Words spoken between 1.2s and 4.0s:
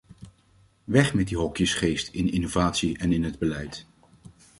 die hokjesgeest in innovatie en in het beleid.